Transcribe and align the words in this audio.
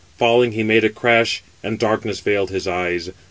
Falling, 0.17 0.53
he 0.53 0.63
made 0.63 0.83
a 0.83 0.89
crash, 0.89 1.43
and 1.63 1.77
darkness 1.77 2.21
veiled 2.21 2.49
his 2.49 2.67
eyes. 2.67 3.11